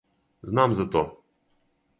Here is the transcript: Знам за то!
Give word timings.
Знам 0.43 0.73
за 0.79 0.85
то! 0.87 1.05